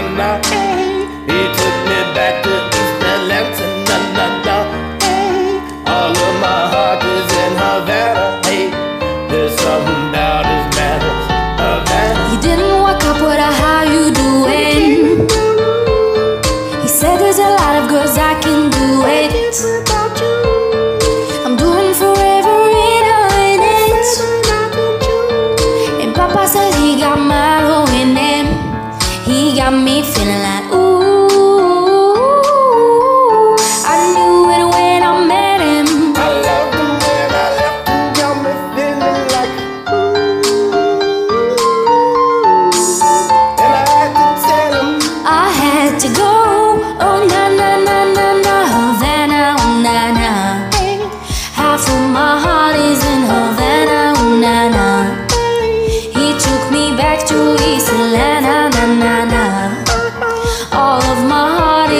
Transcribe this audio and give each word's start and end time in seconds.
na. 0.00 0.40
He 1.30 1.40
took 1.58 1.76
me 1.88 1.98
back 2.14 2.42
to 2.44 2.52
East 2.78 3.02
Atlanta, 3.12 3.66
na 3.88 3.96
na 4.16 4.26
na. 4.46 4.56
All 5.94 6.12
of 6.26 6.34
my 6.40 6.60
heart 6.72 7.02
is 7.04 7.28
in 7.42 7.52
Havana. 7.62 8.26
Hey, 8.46 8.70
there's 9.30 9.54
something 9.60 10.08
about 10.10 10.44
his 10.46 10.64
manners, 10.76 11.24
Havana. 11.60 12.22
He 12.30 12.36
didn't 12.46 12.80
walk 12.80 13.02
up 13.04 13.20
with 13.20 13.40
a 13.48 13.50
how 13.60 13.82
you 13.94 14.04
doing. 14.24 15.26
He 16.82 16.88
said 16.88 17.18
there's 17.18 17.38
a 17.38 17.50
lot 17.60 17.74
of 17.82 17.88
girls 17.90 18.16
I 18.16 18.34
can 18.40 18.70
do 18.70 18.88
it. 19.06 19.87
Got 29.70 29.82
me 29.84 30.02
feeling 30.02 30.42
like 30.48 30.72
ooh. 30.72 32.06
I 33.84 33.96
knew 34.14 34.48
it 34.56 34.64
when 34.74 35.02
I 35.02 35.12
met 35.32 35.60
him. 35.60 35.88
I 36.16 36.18
loved 36.46 36.74
him 36.78 36.90
when 37.04 37.28
I 37.42 37.46
left 37.58 37.88
him, 37.88 38.02
got 38.18 38.34
me 38.44 38.52
feeling 38.72 39.20
like 39.34 39.52
ooh. 39.92 40.72
And 43.64 43.72
I 43.76 43.84
had 43.92 44.10
to 44.16 44.26
tell 44.46 44.72
him, 44.80 44.90
I 45.26 45.28
had 45.60 45.92
to 46.00 46.08
go. 46.16 46.32
Oh 47.04 47.18
na 47.32 47.42
na 47.60 47.70
na 47.86 47.98
na 48.16 48.26
na 48.46 48.56
Havana, 48.72 49.42
oh 49.60 49.72
na 49.84 49.98
na. 50.18 50.32
Half 51.52 51.84
of 51.92 52.00
my 52.16 52.32
heart 52.44 52.76
is 52.88 53.00
in 53.12 53.20
Havana, 53.32 54.00
oh 54.16 54.32
na 54.44 54.56
na. 54.76 54.86
He 56.16 56.26
took 56.44 56.62
me 56.72 56.84
back 56.96 57.18
to 57.28 57.36
East 57.68 57.90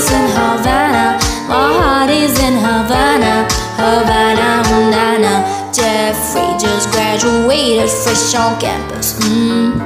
is 0.00 0.10
in 0.12 0.26
Havana, 0.32 1.20
my 1.46 1.68
heart 1.76 2.08
is 2.08 2.32
in 2.40 2.56
Havana, 2.56 3.44
Havana, 3.76 4.64
oh 4.72 4.88
na 4.88 5.06
na. 5.20 5.34
Jeffrey 5.76 6.48
just 6.56 6.88
graduated, 6.90 7.90
fresh 8.02 8.34
on 8.34 8.58
campus. 8.58 9.20
Mm. 9.20 9.76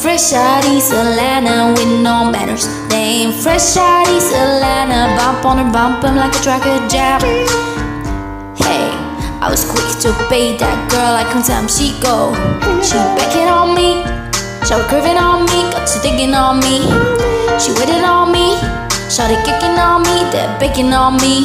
Fresh 0.00 0.32
out 0.32 0.64
East 0.64 0.92
Atlanta 0.92 1.74
with 1.76 1.92
no 2.00 2.24
manners. 2.32 2.64
They 2.88 3.28
ain't 3.28 3.34
fresh 3.34 3.76
out 3.76 4.08
East 4.08 4.32
Atlanta. 4.32 5.12
Bump 5.18 5.44
on 5.44 5.58
her, 5.60 5.70
bump 5.70 6.02
him 6.02 6.16
like 6.16 6.34
a 6.34 6.40
tracker 6.40 6.80
jab. 6.88 7.20
Hey, 8.56 8.88
I 9.44 9.48
was 9.50 9.62
quick 9.68 9.92
to 10.04 10.10
bait 10.30 10.56
that 10.64 10.78
girl 10.88 11.12
like 11.18 11.28
time 11.44 11.68
she 11.68 11.92
go. 12.00 12.32
She 12.80 12.96
backing 13.20 13.50
on 13.58 13.76
me, 13.76 14.00
she 14.64 14.72
was 14.72 14.86
curving 14.88 15.20
on 15.20 15.44
me, 15.52 15.68
got 15.68 15.86
to 15.86 16.00
digging 16.00 16.34
on 16.34 16.60
me. 16.64 16.80
She 17.60 17.70
waited 17.78 18.02
on 18.02 18.21
started 19.12 19.44
kicking 19.44 19.76
on 19.78 20.00
me, 20.04 20.24
they're 20.32 20.58
baking 20.58 20.94
on 20.94 21.18
me. 21.18 21.44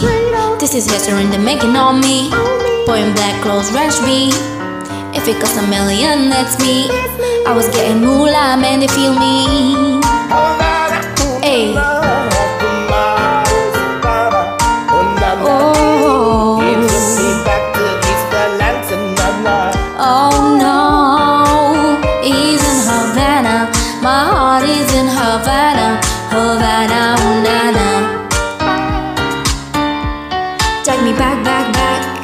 This 0.58 0.74
is 0.74 0.90
history 0.90 1.22
in 1.22 1.30
the 1.30 1.38
making 1.38 1.76
on 1.76 2.00
me. 2.00 2.30
Boy 2.86 3.04
in 3.04 3.14
black 3.14 3.42
clothes 3.44 3.70
wrench 3.74 4.00
me. 4.08 4.30
If 5.12 5.28
it 5.28 5.42
costs 5.42 5.58
a 5.58 5.68
million, 5.68 6.30
that's 6.30 6.58
me. 6.60 6.88
I 7.46 7.52
was 7.54 7.68
getting 7.68 8.00
moolah, 8.00 8.56
man, 8.56 8.80
they 8.80 8.88
feel 8.88 9.14
me. 9.20 9.97
Take 30.98 31.06
me 31.06 31.12
back, 31.12 31.44
back, 31.46 31.74
back. 31.74 32.17